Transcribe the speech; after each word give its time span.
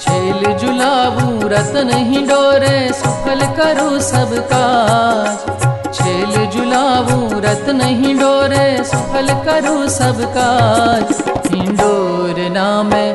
छेल 0.00 0.58
झुलाबू 0.58 1.48
रतन 1.48 1.90
हिंडोरे, 2.10 2.92
सुफल 2.92 3.40
करू 3.58 4.00
सब 4.00 4.34
काज। 4.52 5.94
छेल 5.94 6.50
झुलाबू 6.50 7.40
रतन 7.40 7.80
हिंडोरे, 7.80 8.84
सुफल 8.84 9.28
करू 9.46 9.88
सब 9.88 10.22
काज। 10.36 11.22
हिंडोर 11.52 12.50
नामे, 12.50 13.10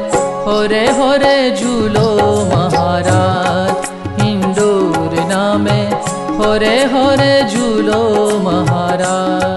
होरे 0.45 0.91
होरे 0.91 1.55
झूलो 1.55 2.07
महाराज। 2.53 3.82
होरे 6.53 6.83
होरे 6.89 7.31
झूलो 7.49 8.01
महाराज 8.43 9.52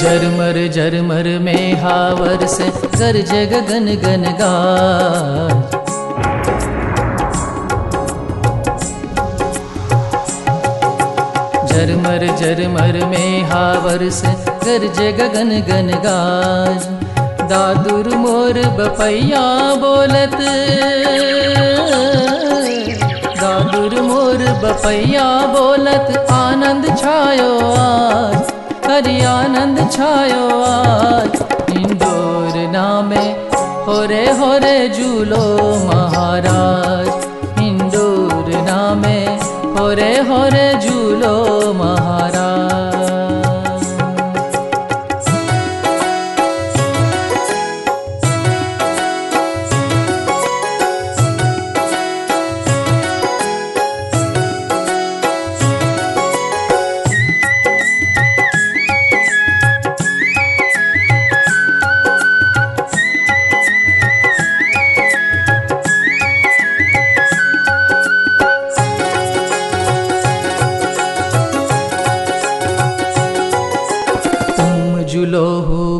झरमर 0.00 0.56
झरमर 0.74 1.26
में 1.38 1.74
हावर 1.80 2.46
से 2.46 2.66
गरज 2.98 3.32
गगन 3.52 3.86
गन 4.04 4.22
गाज 4.40 5.78
झरमर 11.70 12.26
झरमर 12.36 12.98
में 13.06 13.42
हावर 13.50 14.08
से 14.20 14.32
गरज 14.64 15.00
गगन 15.20 15.50
गन 15.68 15.92
गाज 16.06 16.88
दादुर 17.50 18.08
मोर 18.16 18.58
बपैया 18.78 19.44
बोलत, 19.84 20.36
दादुर 23.40 24.00
मोर 24.02 24.46
बपैया 24.64 25.28
बोलत, 25.54 26.16
आनंद 26.32 26.86
छायो। 26.98 27.79
हरि 29.00 29.20
आनंद 29.24 29.78
छायो 29.92 30.46
आज। 30.62 31.36
इंदौर 31.76 32.56
नामे 32.72 33.22
होरे 33.86 34.24
होरे 34.40 34.74
झूलो 34.88 35.44
महाराज। 35.84 37.08
इंदौर 37.62 38.50
नामे 38.66 39.16
होरे 39.78 40.12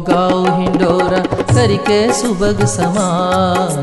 गाओ 0.09 0.41
हिंडोरा 0.57 1.19
करके 1.53 1.99
सुबग 2.13 2.65
समाज। 2.73 3.75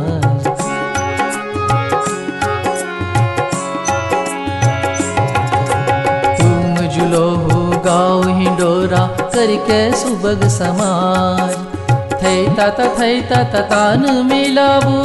तुम 6.40 6.76
जुलो 6.96 7.26
हो 7.44 7.60
गाओ 7.86 8.22
हिंडोरा 8.40 9.06
करके 9.36 9.80
सुबग 9.98 10.48
समाज। 10.58 11.56
थई 12.24 12.42
ता 12.58 12.68
थई 13.00 13.22
ता 13.32 13.44
तान 13.54 14.06
मिलाबू 14.26 14.98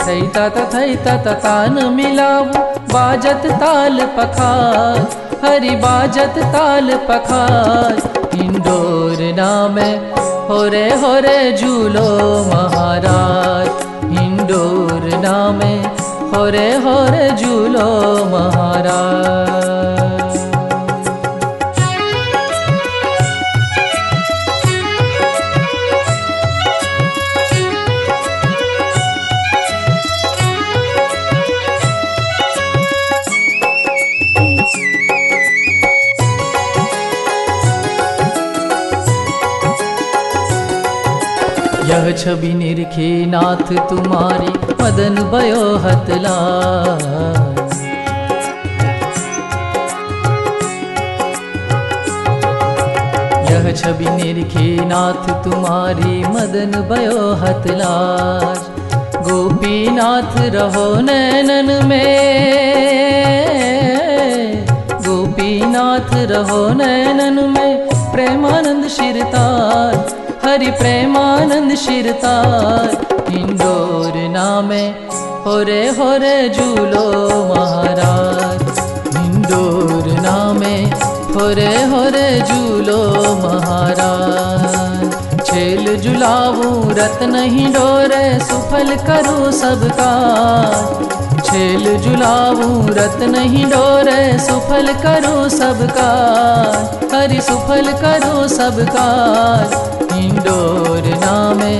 थई 0.00 0.20
ता 0.34 0.48
थई 0.74 0.96
ता 1.04 1.16
तान 1.44 1.84
मिलाबू 1.94 2.64
बाजत 2.92 3.46
ताल 3.62 3.96
पखार। 4.18 5.24
हरि 5.42 5.74
बाजत 5.82 6.38
ताल 6.54 6.88
इंडोर 8.44 9.20
नामे 9.36 9.90
होरे 10.48 10.86
होरे 11.02 11.38
झूलो 11.58 12.08
महाराज। 12.50 13.68
इंडोर 14.22 15.04
नामे 15.22 15.74
होरे 16.32 16.68
होरे 16.84 17.28
झूलो 17.40 17.88
महाराज 18.32 19.55
यह 41.96 42.10
छवि 42.12 42.48
निरखे 42.54 43.08
नाथ 43.26 43.68
तुम्हारी 43.90 44.50
मदन 44.80 45.14
भयो 45.32 45.60
हतला 45.84 46.32
यह 53.50 53.70
छवि 53.80 54.10
निरखे 54.16 54.66
नाथ 54.90 55.30
तुम्हारी 55.44 56.18
मदन 56.34 56.76
भयो 56.90 57.24
हतलाज 57.44 58.60
गोपीनाथ 59.30 60.36
रहो 60.56 60.86
नैनन 61.08 61.72
में। 61.86 62.26
गोपीनाथ 65.08 66.14
रहो 66.34 66.60
नैनन 66.82 67.42
में, 67.56 67.72
प्रेमानंद 68.12 68.88
शिरतार 68.98 70.24
हरि 70.46 70.70
प्रेमानंद 70.70 71.74
शिरतार। 71.74 73.32
इंदौर 73.32 74.16
नामे 74.16 74.94
होरे 75.46 75.88
होरे 75.88 76.48
झूलो 76.48 77.04
महाराज। 77.48 78.78
इंदौर 79.16 80.20
नामे 80.20 80.84
होरे 81.34 81.84
होरे 81.84 82.40
झूलो 82.40 82.98
महाराज। 83.42 85.46
छेल 85.46 86.00
झुलावू 86.00 86.90
रत 86.90 87.22
नहीं 87.22 87.72
डोरे, 87.72 88.38
सुफल 88.38 88.96
करो 88.96 89.52
सबका। 89.52 90.12
छेल 91.42 91.98
झुलावू 91.98 92.88
रत 92.88 93.22
नहीं 93.22 93.66
डोरे, 93.66 94.38
सुफल 94.38 94.92
करो 94.92 95.48
सबका। 95.48 96.10
हरि 97.16 97.40
सुफल 97.40 97.92
करो 97.92 98.48
सबका। 98.48 99.95
इंडोर 100.18 101.06
नामे 101.24 101.74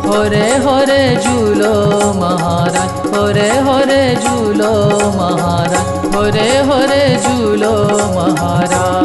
होरे 0.07 0.45
होरे 0.65 1.03
झूलो 1.23 1.73
महाराज। 2.21 2.91
होरे 3.15 3.49
होरे 3.67 4.03
झूलो 4.23 4.73
महाराज। 5.19 6.15
होरे 6.15 6.49
होरे 6.69 7.03
झूलो 7.23 7.73
महाराज। 8.15 9.02